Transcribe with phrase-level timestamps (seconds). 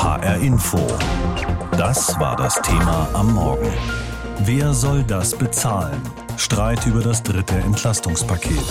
[0.00, 0.78] HR Info.
[1.72, 3.68] Das war das Thema am Morgen.
[4.44, 6.00] Wer soll das bezahlen?
[6.36, 8.62] Streit über das dritte Entlastungspaket.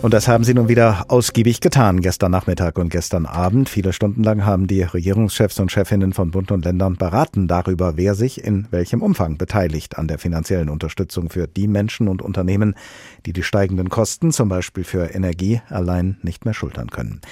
[0.00, 3.70] Und das haben sie nun wieder ausgiebig getan, gestern Nachmittag und gestern Abend.
[3.70, 8.14] Viele Stunden lang haben die Regierungschefs und Chefinnen von Bund und Ländern beraten darüber, wer
[8.14, 12.76] sich in welchem Umfang beteiligt an der finanziellen Unterstützung für die Menschen und Unternehmen,
[13.24, 17.22] die die steigenden Kosten, zum Beispiel für Energie, allein nicht mehr schultern können.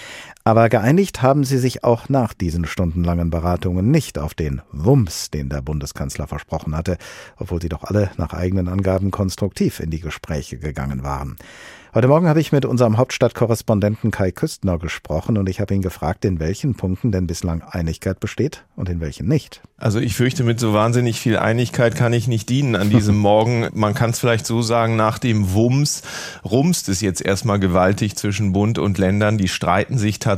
[0.44, 5.48] Aber geeinigt haben sie sich auch nach diesen stundenlangen Beratungen nicht auf den Wumms, den
[5.48, 6.98] der Bundeskanzler versprochen hatte,
[7.36, 11.36] obwohl sie doch alle nach eigenen Angaben konstruktiv in die Gespräche gegangen waren.
[11.94, 16.24] Heute Morgen habe ich mit unserem Hauptstadtkorrespondenten Kai Küstner gesprochen und ich habe ihn gefragt,
[16.24, 19.60] in welchen Punkten denn bislang Einigkeit besteht und in welchen nicht.
[19.76, 23.68] Also ich fürchte, mit so wahnsinnig viel Einigkeit kann ich nicht dienen an diesem Morgen.
[23.74, 26.00] Man kann es vielleicht so sagen, nach dem Wumms
[26.42, 29.36] rumst es jetzt erstmal gewaltig zwischen Bund und Ländern.
[29.36, 30.31] Die streiten sich tatsächlich.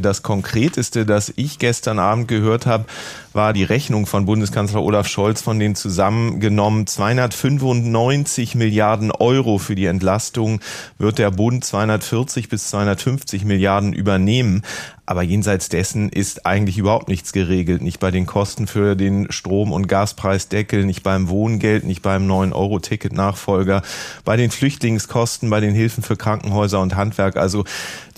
[0.00, 2.84] Das Konkreteste, das ich gestern Abend gehört habe,
[3.32, 9.86] war die Rechnung von Bundeskanzler Olaf Scholz von den zusammengenommen 295 Milliarden Euro für die
[9.86, 10.60] Entlastung
[10.98, 14.62] wird der Bund 240 bis 250 Milliarden übernehmen.
[15.08, 17.80] Aber jenseits dessen ist eigentlich überhaupt nichts geregelt.
[17.80, 23.80] Nicht bei den Kosten für den Strom- und Gaspreisdeckel, nicht beim Wohngeld, nicht beim 9-Euro-Ticket-Nachfolger,
[24.26, 27.38] bei den Flüchtlingskosten, bei den Hilfen für Krankenhäuser und Handwerk.
[27.38, 27.64] Also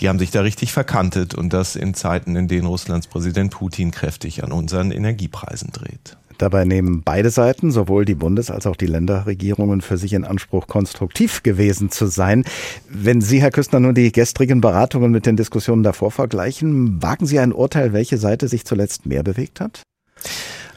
[0.01, 3.93] die haben sich da richtig verkantet und das in Zeiten, in denen Russlands Präsident Putin
[3.93, 6.17] kräftig an unseren Energiepreisen dreht.
[6.41, 10.67] Dabei nehmen beide Seiten, sowohl die Bundes- als auch die Länderregierungen, für sich in Anspruch,
[10.69, 12.45] konstruktiv gewesen zu sein.
[12.89, 17.39] Wenn Sie, Herr Küstner, nun die gestrigen Beratungen mit den Diskussionen davor vergleichen, wagen Sie
[17.39, 19.83] ein Urteil, welche Seite sich zuletzt mehr bewegt hat?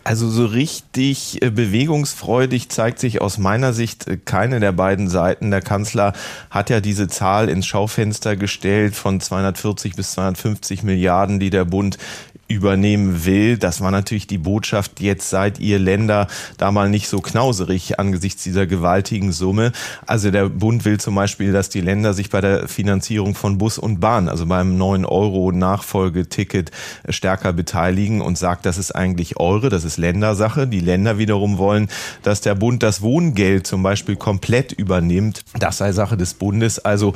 [0.03, 5.49] Also so richtig äh, bewegungsfreudig zeigt sich aus meiner Sicht äh, keine der beiden Seiten.
[5.49, 6.11] Der Kanzler
[6.49, 11.97] hat ja diese Zahl ins Schaufenster gestellt von 240 bis 250 Milliarden, die der Bund
[12.53, 13.57] übernehmen will.
[13.57, 18.43] Das war natürlich die Botschaft, jetzt seid ihr Länder da mal nicht so knauserig angesichts
[18.43, 19.71] dieser gewaltigen Summe.
[20.05, 23.77] Also der Bund will zum Beispiel, dass die Länder sich bei der Finanzierung von Bus
[23.77, 26.71] und Bahn, also beim 9 Euro Nachfolgeticket
[27.09, 30.67] stärker beteiligen und sagt, das ist eigentlich eure, das ist Ländersache.
[30.67, 31.89] Die Länder wiederum wollen,
[32.21, 35.43] dass der Bund das Wohngeld zum Beispiel komplett übernimmt.
[35.57, 36.79] Das sei Sache des Bundes.
[36.79, 37.13] Also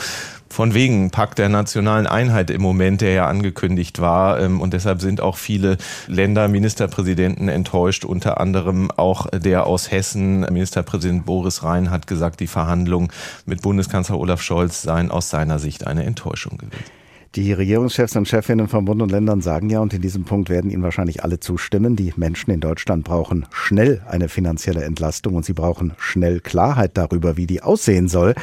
[0.50, 4.40] von wegen Pakt der nationalen Einheit im Moment, der ja angekündigt war.
[4.40, 5.78] Ähm, und deshalb sind auch viele
[6.08, 8.06] Länder, Ministerpräsidenten enttäuscht.
[8.06, 13.10] Unter anderem auch der aus Hessen, Ministerpräsident Boris Rhein, hat gesagt, die Verhandlungen
[13.46, 16.98] mit Bundeskanzler Olaf Scholz seien aus seiner Sicht eine Enttäuschung gewesen.
[17.36, 20.72] Die Regierungschefs und Chefinnen von Bund und Ländern sagen ja, und in diesem Punkt werden
[20.72, 25.54] Ihnen wahrscheinlich alle zustimmen, die Menschen in Deutschland brauchen schnell eine finanzielle Entlastung und sie
[25.54, 28.34] brauchen schnell Klarheit darüber, wie die aussehen soll.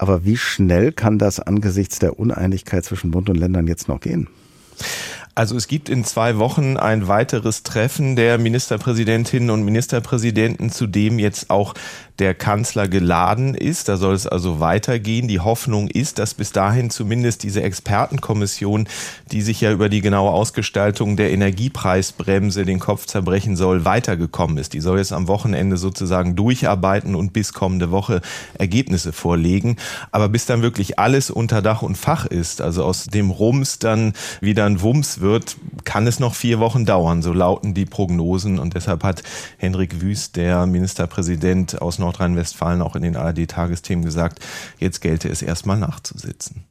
[0.00, 4.28] Aber wie schnell kann das angesichts der Uneinigkeit zwischen Bund und Ländern jetzt noch gehen?
[5.34, 11.18] Also es gibt in zwei Wochen ein weiteres Treffen der Ministerpräsidentinnen und Ministerpräsidenten, zu dem
[11.18, 11.74] jetzt auch
[12.20, 13.88] der Kanzler geladen ist.
[13.88, 15.26] Da soll es also weitergehen.
[15.26, 18.88] Die Hoffnung ist, dass bis dahin zumindest diese Expertenkommission,
[19.32, 24.74] die sich ja über die genaue Ausgestaltung der Energiepreisbremse den Kopf zerbrechen soll, weitergekommen ist.
[24.74, 28.20] Die soll jetzt am Wochenende sozusagen durcharbeiten und bis kommende Woche
[28.58, 29.76] Ergebnisse vorlegen.
[30.10, 34.12] Aber bis dann wirklich alles unter Dach und Fach ist, also aus dem Rums dann
[34.42, 37.22] wieder ein Wumms wird, kann es noch vier Wochen dauern.
[37.22, 38.58] So lauten die Prognosen.
[38.58, 39.22] Und deshalb hat
[39.58, 44.40] Henrik Wüst, der Ministerpräsident aus Nordrhein Nordrhein-Westfalen auch in den ARD-Tagesthemen gesagt,
[44.78, 46.64] jetzt gelte es erstmal nachzusitzen.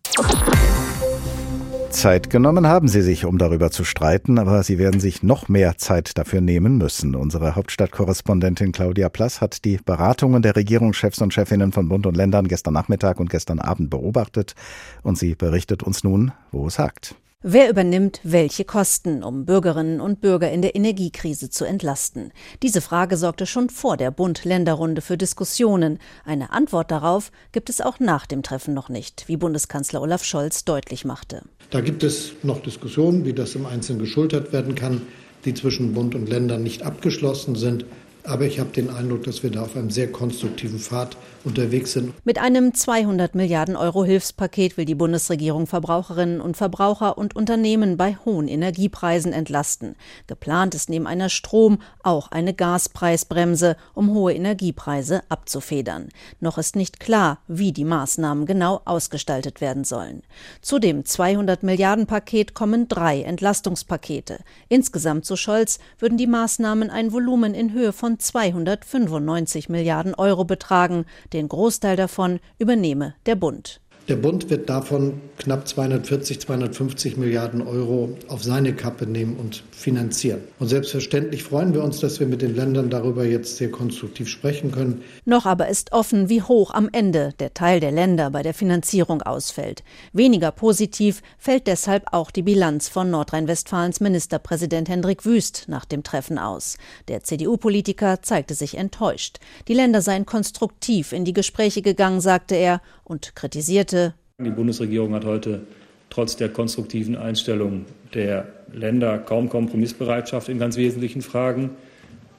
[1.89, 5.77] Zeit genommen haben Sie sich, um darüber zu streiten, aber Sie werden sich noch mehr
[5.77, 7.15] Zeit dafür nehmen müssen.
[7.15, 12.47] Unsere Hauptstadtkorrespondentin Claudia Plass hat die Beratungen der Regierungschefs und Chefinnen von Bund und Ländern
[12.47, 14.53] gestern Nachmittag und gestern Abend beobachtet
[15.01, 17.15] und sie berichtet uns nun, wo es hakt.
[17.41, 22.33] Wer übernimmt welche Kosten, um Bürgerinnen und Bürger in der Energiekrise zu entlasten?
[22.61, 25.99] Diese Frage sorgte schon vor der Bund-Länder-Runde für Diskussionen.
[26.25, 30.65] Eine Antwort darauf gibt es auch nach dem Treffen noch nicht, wie Bundeskanzler Olaf Scholz
[30.65, 31.43] deutlich machte.
[31.69, 35.03] Da gibt es noch Diskussionen, wie das im Einzelnen geschultert werden kann,
[35.45, 37.85] die zwischen Bund und Ländern nicht abgeschlossen sind.
[38.25, 41.15] Aber ich habe den Eindruck, dass wir da auf einem sehr konstruktiven Pfad
[41.49, 42.13] unterwegs sind.
[42.25, 48.17] Mit einem 200 Milliarden Euro Hilfspaket will die Bundesregierung Verbraucherinnen und Verbraucher und Unternehmen bei
[48.25, 49.95] hohen Energiepreisen entlasten.
[50.27, 56.09] Geplant ist neben einer Strom- auch eine Gaspreisbremse, um hohe Energiepreise abzufedern.
[56.39, 60.23] Noch ist nicht klar, wie die Maßnahmen genau ausgestaltet werden sollen.
[60.61, 64.39] Zu dem 200 Milliarden Paket kommen drei Entlastungspakete.
[64.67, 71.05] Insgesamt, so Scholz, würden die Maßnahmen ein Volumen in Höhe von 295 Milliarden Euro betragen.
[71.33, 73.81] Den Großteil davon übernehme der Bund.
[74.09, 80.41] Der Bund wird davon knapp 240, 250 Milliarden Euro auf seine Kappe nehmen und finanzieren.
[80.57, 84.71] Und selbstverständlich freuen wir uns, dass wir mit den Ländern darüber jetzt sehr konstruktiv sprechen
[84.71, 85.03] können.
[85.25, 89.21] Noch aber ist offen, wie hoch am Ende der Teil der Länder bei der Finanzierung
[89.21, 89.83] ausfällt.
[90.11, 96.39] Weniger positiv fällt deshalb auch die Bilanz von Nordrhein-Westfalens Ministerpräsident Hendrik Wüst nach dem Treffen
[96.39, 96.77] aus.
[97.09, 99.37] Der CDU-Politiker zeigte sich enttäuscht.
[99.67, 104.13] Die Länder seien konstruktiv in die Gespräche gegangen, sagte er und kritisierte.
[104.37, 105.61] Die Bundesregierung hat heute
[106.09, 111.71] trotz der konstruktiven Einstellung der Länder kaum Kompromissbereitschaft in ganz wesentlichen Fragen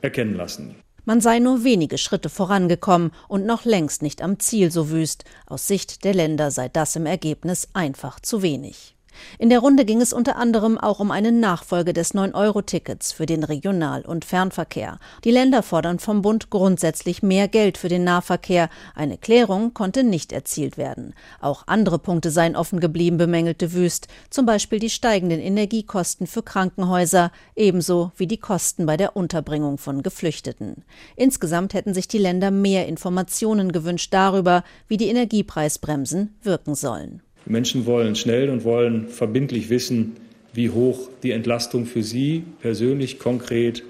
[0.00, 0.74] erkennen lassen.
[1.04, 5.24] Man sei nur wenige Schritte vorangekommen und noch längst nicht am Ziel so wüst.
[5.46, 8.94] Aus Sicht der Länder sei das im Ergebnis einfach zu wenig.
[9.38, 13.44] In der Runde ging es unter anderem auch um eine Nachfolge des 9-Euro-Tickets für den
[13.44, 14.98] Regional- und Fernverkehr.
[15.24, 18.68] Die Länder fordern vom Bund grundsätzlich mehr Geld für den Nahverkehr.
[18.94, 21.14] Eine Klärung konnte nicht erzielt werden.
[21.40, 27.32] Auch andere Punkte seien offen geblieben, bemängelte Wüst, zum Beispiel die steigenden Energiekosten für Krankenhäuser,
[27.56, 30.84] ebenso wie die Kosten bei der Unterbringung von Geflüchteten.
[31.16, 37.22] Insgesamt hätten sich die Länder mehr Informationen gewünscht darüber, wie die Energiepreisbremsen wirken sollen.
[37.46, 40.16] Menschen wollen schnell und wollen verbindlich wissen,
[40.52, 43.82] wie hoch die Entlastung für sie persönlich konkret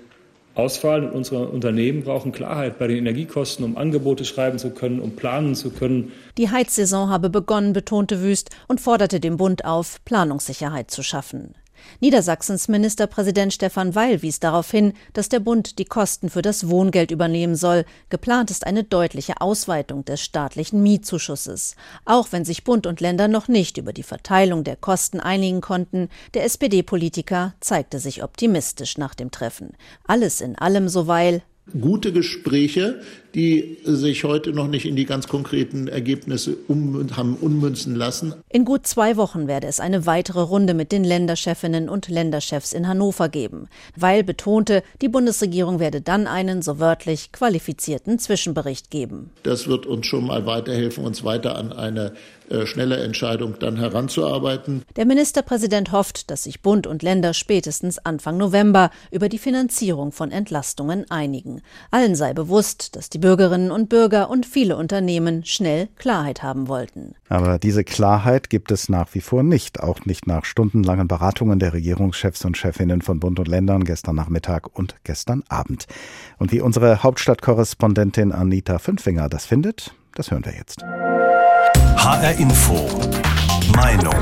[0.55, 1.05] ausfallen.
[1.09, 5.55] Und unsere Unternehmen brauchen Klarheit bei den Energiekosten, um Angebote schreiben zu können, um planen
[5.55, 6.13] zu können.
[6.39, 11.55] Die Heizsaison habe begonnen, betonte Wüst und forderte den Bund auf, Planungssicherheit zu schaffen.
[12.01, 17.11] Niedersachsens Ministerpräsident Stefan Weil wies darauf hin, dass der Bund die Kosten für das Wohngeld
[17.11, 17.85] übernehmen soll.
[18.09, 21.77] Geplant ist eine deutliche Ausweitung des staatlichen Mietzuschusses.
[22.05, 26.09] Auch wenn sich Bund und Länder noch nicht über die Verteilung der Kosten einigen konnten,
[26.35, 29.77] der SPD-Politiker zeigte sich optimistisch nach dem Treffen.
[30.07, 31.43] Alles in allem so Weil
[31.79, 33.01] gute Gespräche,
[33.35, 38.35] die sich heute noch nicht in die ganz konkreten Ergebnisse um, haben ummünzen lassen.
[38.49, 42.89] In gut zwei Wochen werde es eine weitere Runde mit den Länderchefinnen und Länderchefs in
[42.89, 43.69] Hannover geben.
[43.95, 49.31] Weil betonte, die Bundesregierung werde dann einen, so wörtlich, qualifizierten Zwischenbericht geben.
[49.45, 52.15] Das wird uns schon mal weiterhelfen, uns weiter an eine
[52.67, 54.83] schnelle Entscheidung dann heranzuarbeiten.
[54.97, 60.31] Der Ministerpräsident hofft, dass sich Bund und Länder spätestens Anfang November über die Finanzierung von
[60.31, 61.63] Entlastungen einigen.
[61.91, 67.15] Allen sei bewusst, dass die Bürgerinnen und Bürger und viele Unternehmen schnell Klarheit haben wollten.
[67.29, 71.73] Aber diese Klarheit gibt es nach wie vor nicht, auch nicht nach stundenlangen Beratungen der
[71.73, 75.87] Regierungschefs und Chefinnen von Bund und Ländern gestern Nachmittag und gestern Abend.
[76.39, 80.85] Und wie unsere Hauptstadtkorrespondentin Anita Fünfinger das findet, das hören wir jetzt.
[82.03, 82.89] HR Info.
[83.77, 84.15] Meinung.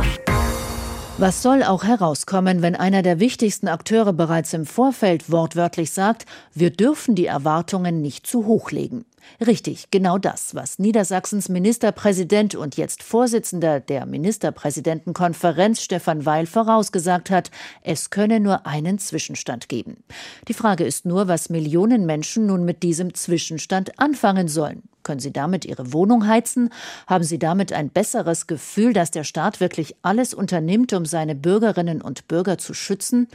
[1.16, 6.70] Was soll auch herauskommen, wenn einer der wichtigsten Akteure bereits im Vorfeld wortwörtlich sagt, wir
[6.70, 9.04] dürfen die Erwartungen nicht zu hoch legen?
[9.46, 17.52] Richtig, genau das, was Niedersachsens Ministerpräsident und jetzt Vorsitzender der Ministerpräsidentenkonferenz Stefan Weil vorausgesagt hat,
[17.82, 20.02] es könne nur einen Zwischenstand geben.
[20.48, 24.87] Die Frage ist nur, was Millionen Menschen nun mit diesem Zwischenstand anfangen sollen.
[25.08, 26.68] Können Sie damit Ihre Wohnung heizen?
[27.06, 32.02] Haben Sie damit ein besseres Gefühl, dass der Staat wirklich alles unternimmt, um seine Bürgerinnen
[32.02, 33.26] und Bürger zu schützen?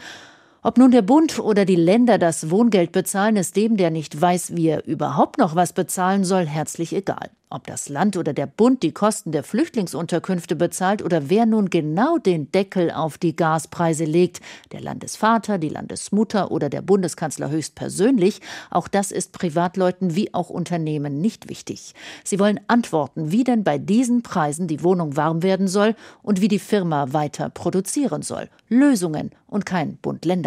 [0.65, 4.55] Ob nun der Bund oder die Länder das Wohngeld bezahlen, ist dem, der nicht weiß,
[4.55, 7.31] wie er überhaupt noch was bezahlen soll, herzlich egal.
[7.53, 12.17] Ob das Land oder der Bund die Kosten der Flüchtlingsunterkünfte bezahlt oder wer nun genau
[12.17, 18.41] den Deckel auf die Gaspreise legt, der Landesvater, die Landesmutter oder der Bundeskanzler höchstpersönlich,
[18.71, 21.93] auch das ist Privatleuten wie auch Unternehmen nicht wichtig.
[22.23, 25.93] Sie wollen Antworten, wie denn bei diesen Preisen die Wohnung warm werden soll
[26.23, 28.49] und wie die Firma weiter produzieren soll.
[28.67, 29.97] Lösungen und kein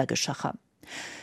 [0.06, 0.54] Bund-Länder-Geschacher.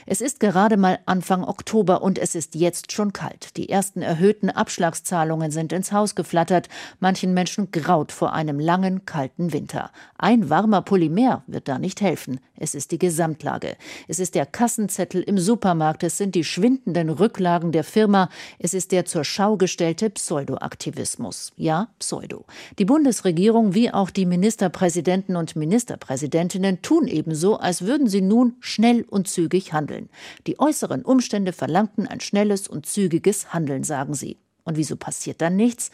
[0.06, 3.56] Es ist gerade mal Anfang Oktober und es ist jetzt schon kalt.
[3.56, 6.68] Die ersten erhöhten Abschlagszahlungen sind ins Haus geflattert.
[7.00, 9.92] Manchen Menschen graut vor einem langen, kalten Winter.
[10.18, 12.42] Ein warmer Polymer wird da nicht helfen.
[12.58, 13.78] Es ist die Gesamtlage.
[14.10, 16.04] Es ist der Kassenzettel im Supermarkt.
[16.04, 18.30] Es sind die schwindenden Rücklagen der Firma.
[18.60, 21.54] Es ist der zur Schau gestellte Pseudoaktivismus.
[21.56, 22.46] Ja, Pseudo.
[22.78, 29.04] Die Bundesregierung wie auch die Ministerpräsidenten und Ministerpräsidentinnen tun ebenso, als würden sie nun schnell
[29.10, 30.10] und zügig handeln handeln.
[30.48, 34.38] Die äußeren Umstände verlangten ein schnelles und zügiges Handeln, sagen sie.
[34.64, 35.92] Und wieso passiert dann nichts?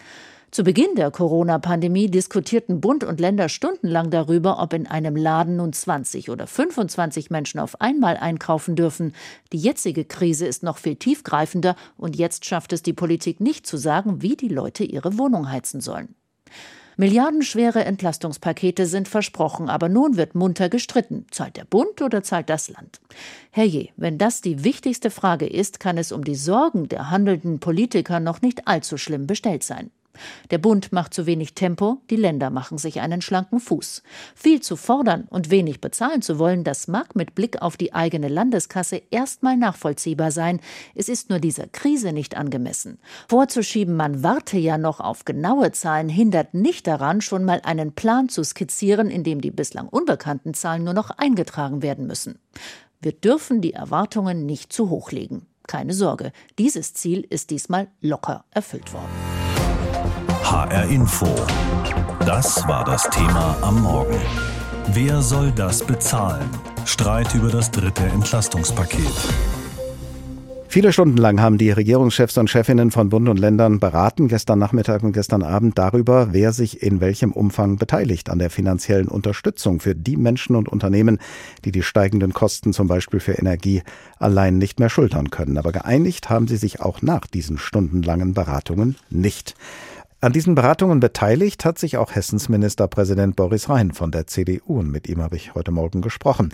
[0.51, 5.73] Zu Beginn der Corona-Pandemie diskutierten Bund und Länder stundenlang darüber, ob in einem Laden nun
[5.73, 9.13] 20 oder 25 Menschen auf einmal einkaufen dürfen.
[9.53, 13.77] Die jetzige Krise ist noch viel tiefgreifender und jetzt schafft es die Politik nicht zu
[13.77, 16.15] sagen, wie die Leute ihre Wohnung heizen sollen.
[16.99, 21.25] Milliardenschwere Entlastungspakete sind versprochen, aber nun wird munter gestritten.
[21.31, 22.99] Zahlt der Bund oder zahlt das Land?
[23.51, 28.19] Herrje, wenn das die wichtigste Frage ist, kann es um die Sorgen der handelnden Politiker
[28.19, 29.91] noch nicht allzu schlimm bestellt sein.
[30.51, 34.03] Der Bund macht zu wenig Tempo, die Länder machen sich einen schlanken Fuß.
[34.35, 38.27] Viel zu fordern und wenig bezahlen zu wollen, das mag mit Blick auf die eigene
[38.27, 40.59] Landeskasse erstmal nachvollziehbar sein.
[40.95, 42.99] Es ist nur dieser Krise nicht angemessen.
[43.27, 48.29] Vorzuschieben, man warte ja noch auf genaue Zahlen, hindert nicht daran, schon mal einen Plan
[48.29, 52.39] zu skizzieren, in dem die bislang unbekannten Zahlen nur noch eingetragen werden müssen.
[53.01, 55.47] Wir dürfen die Erwartungen nicht zu hoch legen.
[55.67, 59.38] Keine Sorge, dieses Ziel ist diesmal locker erfüllt worden.
[60.49, 61.27] HR Info.
[62.25, 64.19] Das war das Thema am Morgen.
[64.87, 66.49] Wer soll das bezahlen?
[66.85, 69.13] Streit über das dritte Entlastungspaket.
[70.67, 75.03] Viele Stunden lang haben die Regierungschefs und Chefinnen von Bund und Ländern beraten, gestern Nachmittag
[75.03, 79.93] und gestern Abend, darüber, wer sich in welchem Umfang beteiligt an der finanziellen Unterstützung für
[79.93, 81.19] die Menschen und Unternehmen,
[81.63, 83.83] die die steigenden Kosten zum Beispiel für Energie
[84.17, 85.59] allein nicht mehr schultern können.
[85.59, 89.55] Aber geeinigt haben sie sich auch nach diesen stundenlangen Beratungen nicht.
[90.21, 94.91] An diesen Beratungen beteiligt hat sich auch Hessens Ministerpräsident Boris Rhein von der CDU und
[94.91, 96.49] mit ihm habe ich heute Morgen gesprochen.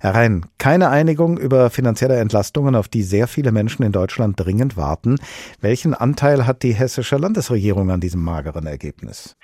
[0.00, 4.78] Herr Rhein, keine Einigung über finanzielle Entlastungen, auf die sehr viele Menschen in Deutschland dringend
[4.78, 5.18] warten.
[5.60, 9.36] Welchen Anteil hat die hessische Landesregierung an diesem mageren Ergebnis?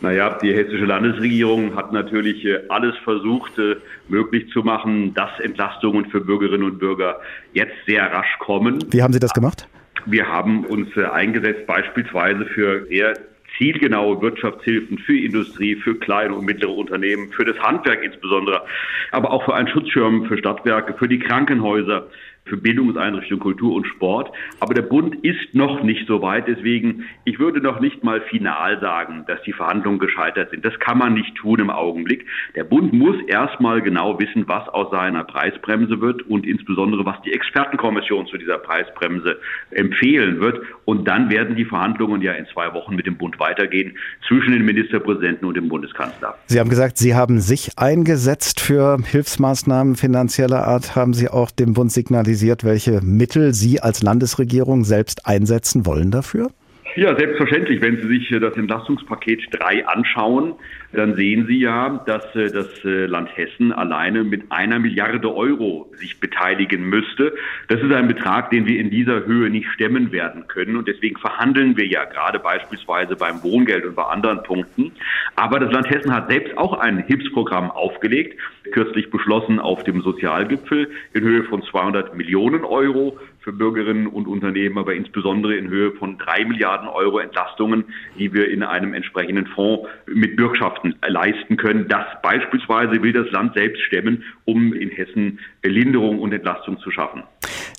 [0.00, 3.76] Naja, die hessische Landesregierung hat natürlich äh, alles versucht, äh,
[4.08, 7.18] möglich zu machen, dass Entlastungen für Bürgerinnen und Bürger
[7.52, 8.78] jetzt sehr rasch kommen.
[8.90, 9.68] Wie haben Sie das gemacht?
[10.06, 13.14] Wir haben uns äh, eingesetzt beispielsweise für sehr
[13.58, 18.62] zielgenaue Wirtschaftshilfen für Industrie, für kleine und mittlere Unternehmen, für das Handwerk insbesondere,
[19.10, 22.06] aber auch für einen Schutzschirm für Stadtwerke, für die Krankenhäuser,
[22.50, 24.30] für Bildungseinrichtungen, Kultur und Sport.
[24.58, 26.48] Aber der Bund ist noch nicht so weit.
[26.48, 30.64] Deswegen, ich würde noch nicht mal final sagen, dass die Verhandlungen gescheitert sind.
[30.64, 32.26] Das kann man nicht tun im Augenblick.
[32.56, 37.32] Der Bund muss erstmal genau wissen, was aus seiner Preisbremse wird und insbesondere, was die
[37.32, 39.38] Expertenkommission zu dieser Preisbremse
[39.70, 40.60] empfehlen wird.
[40.84, 44.64] Und dann werden die Verhandlungen ja in zwei Wochen mit dem Bund weitergehen zwischen den
[44.64, 46.34] Ministerpräsidenten und dem Bundeskanzler.
[46.46, 50.96] Sie haben gesagt, Sie haben sich eingesetzt für Hilfsmaßnahmen finanzieller Art.
[50.96, 56.10] Haben Sie auch dem Bund signalisiert, signalisiert, welche Mittel Sie als Landesregierung selbst einsetzen wollen
[56.10, 56.50] dafür?
[56.96, 57.80] Ja, selbstverständlich.
[57.82, 60.54] Wenn Sie sich das Entlastungspaket 3 anschauen,
[60.92, 65.90] dann sehen Sie ja, dass äh, das äh, Land Hessen alleine mit einer Milliarde Euro
[65.96, 67.34] sich beteiligen müsste.
[67.68, 70.76] Das ist ein Betrag, den wir in dieser Höhe nicht stemmen werden können.
[70.76, 74.92] Und deswegen verhandeln wir ja gerade beispielsweise beim Wohngeld und bei anderen Punkten.
[75.36, 78.38] Aber das Land Hessen hat selbst auch ein Hilfsprogramm aufgelegt,
[78.72, 84.78] kürzlich beschlossen auf dem Sozialgipfel in Höhe von 200 Millionen Euro für Bürgerinnen und Unternehmen,
[84.78, 87.84] aber insbesondere in Höhe von drei Milliarden Euro Entlastungen,
[88.18, 90.36] die wir in einem entsprechenden Fonds mit
[90.80, 91.88] Bürgschaften leisten können.
[91.88, 97.22] Das beispielsweise will das Land selbst stemmen, um in Hessen Linderung und Entlastung zu schaffen.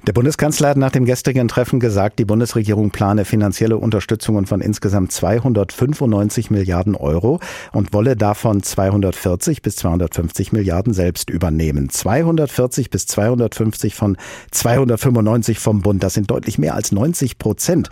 [0.08, 5.12] Der Bundeskanzler hat nach dem gestrigen Treffen gesagt, die Bundesregierung plane finanzielle Unterstützungen von insgesamt
[5.12, 7.40] 295 Milliarden Euro
[7.72, 11.92] und wolle davon 240 bis 250 Milliarden selbst übernehmen.
[11.92, 14.18] 240 bis 250 von
[14.50, 17.90] 295 vom Bund, das sind deutlich mehr als 90 Prozent.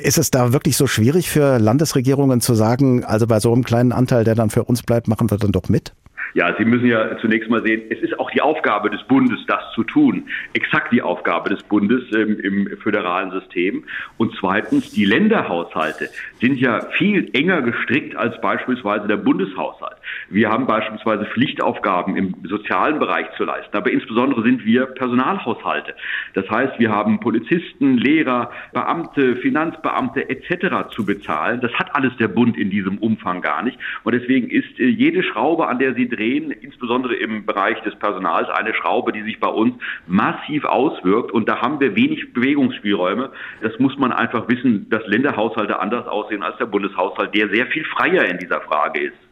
[0.00, 3.90] Ist es da wirklich so schwierig für Landesregierungen zu sagen, also bei so einem kleinen
[3.90, 5.94] Anteil, der dann für uns bleibt, machen wir dann doch mit?
[6.34, 9.62] Ja, Sie müssen ja zunächst mal sehen, es ist auch die Aufgabe des Bundes, das
[9.74, 10.28] zu tun.
[10.52, 13.84] Exakt die Aufgabe des Bundes ähm, im föderalen System.
[14.16, 16.08] Und zweitens, die Länderhaushalte
[16.40, 19.96] sind ja viel enger gestrickt als beispielsweise der Bundeshaushalt.
[20.28, 25.94] Wir haben beispielsweise Pflichtaufgaben im sozialen Bereich zu leisten, aber insbesondere sind wir Personalhaushalte.
[26.34, 30.90] Das heißt, wir haben Polizisten, Lehrer, Beamte, Finanzbeamte etc.
[30.90, 31.60] zu bezahlen.
[31.60, 33.78] Das hat alles der Bund in diesem Umfang gar nicht.
[34.04, 38.48] Und deswegen ist äh, jede Schraube, an der Sie drehen, insbesondere im Bereich des Personals,
[38.50, 39.74] eine Schraube, die sich bei uns
[40.06, 41.32] massiv auswirkt.
[41.32, 43.30] Und da haben wir wenig Bewegungsspielräume.
[43.62, 47.84] Das muss man einfach wissen, dass Länderhaushalte anders aussehen als der Bundeshaushalt, der sehr viel
[47.84, 49.29] freier in dieser Frage ist.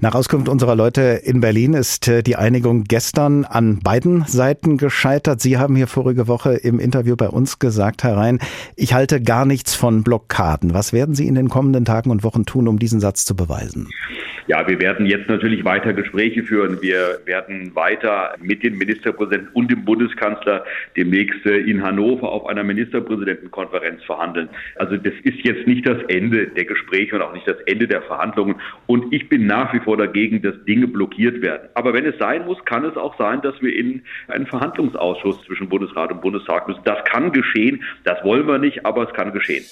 [0.00, 5.40] Nach Auskunft unserer Leute in Berlin ist äh, die Einigung gestern an beiden Seiten gescheitert.
[5.40, 8.38] Sie haben hier vorige Woche im Interview bei uns gesagt, Herr Rhein,
[8.76, 10.74] ich halte gar nichts von Blockaden.
[10.74, 13.88] Was werden Sie in den kommenden Tagen und Wochen tun, um diesen Satz zu beweisen?
[13.90, 16.80] Ja, wir werden jetzt natürlich weiter Gespräche führen.
[16.82, 20.64] Wir werden weiter mit den Ministerpräsidenten und dem Bundeskanzler
[20.96, 24.48] demnächst äh, in Hannover auf einer Ministerpräsidentenkonferenz verhandeln.
[24.76, 28.02] Also das ist jetzt nicht das Ende der Gespräche und auch nicht das Ende der
[28.02, 28.56] Verhandlungen.
[28.86, 31.68] Und ich bin nach wie vor dagegen, dass Dinge blockiert werden.
[31.74, 35.68] Aber wenn es sein muss, kann es auch sein, dass wir in einen Verhandlungsausschuss zwischen
[35.68, 36.82] Bundesrat und Bundestag müssen.
[36.84, 37.82] Das kann geschehen.
[38.04, 39.64] Das wollen wir nicht, aber es kann geschehen.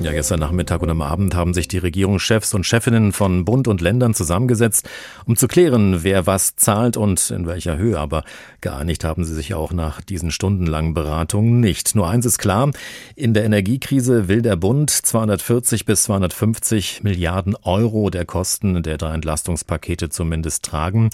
[0.00, 3.80] Ja, gestern Nachmittag und am Abend haben sich die Regierungschefs und Chefinnen von Bund und
[3.80, 4.88] Ländern zusammengesetzt,
[5.26, 7.98] um zu klären, wer was zahlt und in welcher Höhe.
[7.98, 8.22] Aber
[8.60, 11.96] geeinigt haben sie sich auch nach diesen stundenlangen Beratungen nicht.
[11.96, 12.70] Nur eins ist klar,
[13.16, 19.14] in der Energiekrise will der Bund 240 bis 250 Milliarden Euro der Kosten der drei
[19.14, 21.10] Entlastungspakete zumindest tragen.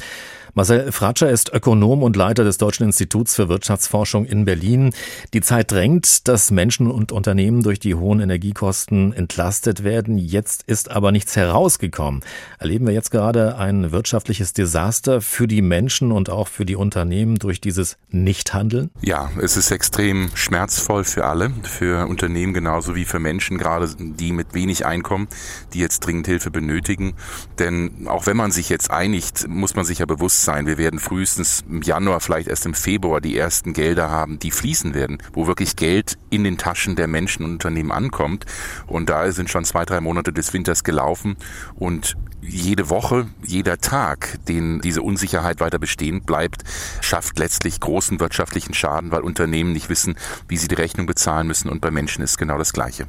[0.52, 4.92] Marcel Fratscher ist Ökonom und Leiter des Deutschen Instituts für Wirtschaftsforschung in Berlin.
[5.32, 8.73] Die Zeit drängt, dass Menschen und Unternehmen durch die hohen Energiekosten
[9.12, 10.18] entlastet werden.
[10.18, 12.22] Jetzt ist aber nichts herausgekommen.
[12.58, 17.36] Erleben wir jetzt gerade ein wirtschaftliches Desaster für die Menschen und auch für die Unternehmen
[17.36, 18.90] durch dieses Nichthandeln?
[19.00, 24.32] Ja, es ist extrem schmerzvoll für alle, für Unternehmen genauso wie für Menschen, gerade die
[24.32, 25.28] mit wenig Einkommen,
[25.72, 27.14] die jetzt dringend Hilfe benötigen.
[27.58, 30.66] Denn auch wenn man sich jetzt einigt, muss man sich ja bewusst sein.
[30.66, 34.94] Wir werden frühestens im Januar, vielleicht erst im Februar die ersten Gelder haben, die fließen
[34.94, 38.46] werden, wo wirklich Geld in den Taschen der Menschen und Unternehmen ankommt.
[38.86, 41.36] Und da sind schon zwei, drei Monate des Winters gelaufen
[41.74, 46.62] und jede Woche, jeder Tag, den diese Unsicherheit weiter bestehen bleibt,
[47.00, 50.16] schafft letztlich großen wirtschaftlichen Schaden, weil Unternehmen nicht wissen,
[50.48, 53.06] wie sie die Rechnung bezahlen müssen und bei Menschen ist genau das Gleiche.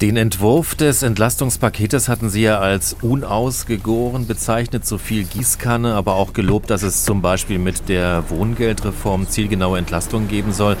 [0.00, 6.32] Den Entwurf des Entlastungspaketes hatten Sie ja als unausgegoren bezeichnet, so viel Gießkanne, aber auch
[6.32, 10.76] gelobt, dass es zum Beispiel mit der Wohngeldreform zielgenaue Entlastungen geben soll.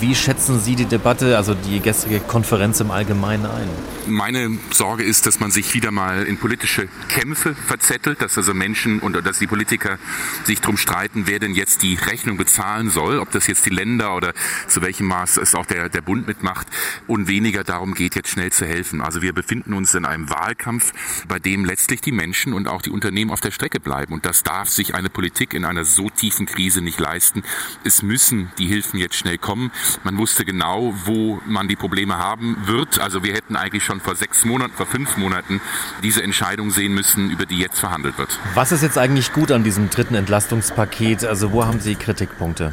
[0.00, 3.68] Wie schätzen Sie die Debatte, also die gestrige Konferenz im Allgemeinen ein?
[4.06, 9.00] Meine Sorge ist, dass man sich wieder mal in politische Kämpfe verzettelt, dass also Menschen
[9.00, 9.98] und dass die Politiker
[10.44, 14.14] sich darum streiten, wer denn jetzt die Rechnung bezahlen soll, ob das jetzt die Länder
[14.14, 14.34] oder
[14.66, 16.66] zu welchem Maß es auch der, der Bund mitmacht
[17.06, 19.00] und weniger darum geht, jetzt schnell zu helfen.
[19.00, 20.92] Also wir befinden uns in einem Wahlkampf,
[21.28, 24.12] bei dem letztlich die Menschen und auch die Unternehmen auf der Strecke bleiben.
[24.12, 27.42] Und das darf sich eine Politik in einer so tiefen Krise nicht leisten.
[27.84, 29.70] Es müssen die Hilfen jetzt schnell kommen.
[30.04, 32.98] Man wusste genau, wo man die Probleme haben wird.
[32.98, 35.60] Also wir hätten eigentlich schon vor sechs Monaten, vor fünf Monaten
[36.02, 38.38] diese Entscheidung sehen müssen, über die jetzt verhandelt wird.
[38.54, 41.24] Was ist jetzt eigentlich gut an diesem dritten Entlastungspaket?
[41.24, 42.72] Also wo haben Sie Kritikpunkte?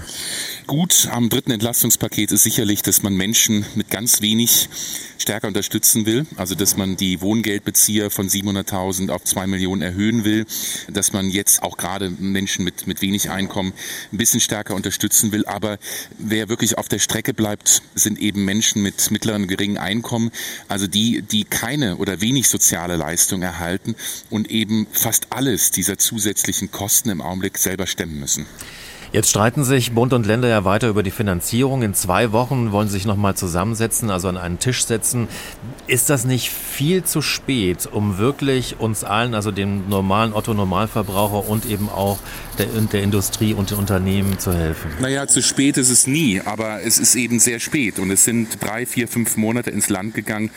[0.67, 4.67] Gut am dritten Entlastungspaket ist sicherlich, dass man Menschen mit ganz wenig
[5.19, 6.25] stärker unterstützen will.
[6.37, 10.47] Also, dass man die Wohngeldbezieher von 700.000 auf 2 Millionen erhöhen will.
[10.89, 13.73] Dass man jetzt auch gerade Menschen mit, mit wenig Einkommen
[14.11, 15.45] ein bisschen stärker unterstützen will.
[15.45, 15.77] Aber
[16.17, 20.31] wer wirklich auf der Strecke bleibt, sind eben Menschen mit mittleren, geringen Einkommen.
[20.67, 23.95] Also die, die keine oder wenig soziale Leistung erhalten
[24.31, 28.47] und eben fast alles dieser zusätzlichen Kosten im Augenblick selber stemmen müssen.
[29.15, 31.83] Jetzt streiten sich Bund und Länder ja weiter über die Finanzierung.
[31.83, 35.29] In zwei Wochen wollen sie sich nochmal zusammensetzen, also an einen Tisch setzen.
[35.87, 41.65] Ist das nicht viel zu spät, um wirklich uns allen, also dem normalen Otto-Normalverbraucher und
[41.65, 42.19] eben auch
[42.57, 44.91] der, der Industrie und den Unternehmen zu helfen?
[44.99, 47.99] Naja, zu spät ist es nie, aber es ist eben sehr spät.
[47.99, 50.51] Und es sind drei, vier, fünf Monate ins Land gegangen,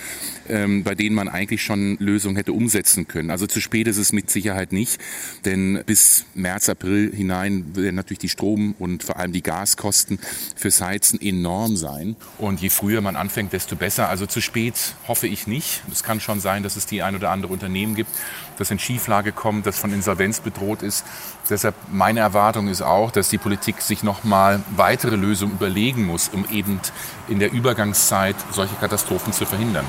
[0.48, 3.30] ähm, bei denen man eigentlich schon Lösungen hätte umsetzen können.
[3.30, 5.00] Also zu spät ist es mit Sicherheit nicht,
[5.44, 10.18] denn bis März, April hinein werden natürlich die Strom- und vor allem die Gaskosten
[10.56, 12.16] fürs Heizen enorm sein.
[12.38, 14.08] Und je früher man anfängt, desto besser.
[14.08, 15.82] Also zu spät hoffe ich nicht.
[15.90, 18.10] Es kann schon sein, dass es die ein oder andere Unternehmen gibt,
[18.58, 21.04] das in Schieflage kommt, das von Insolvenz bedroht ist.
[21.50, 26.28] Deshalb meine Erwartung ist auch, dass die Politik sich noch mal weitere Lösungen überlegen muss,
[26.28, 26.80] um eben
[27.28, 29.86] in der Übergangszeit solche Katastrophen zu verhindern.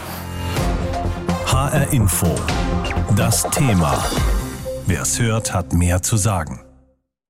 [1.45, 2.33] HR Info.
[3.15, 4.01] Das Thema.
[4.85, 6.61] Wer es hört, hat mehr zu sagen.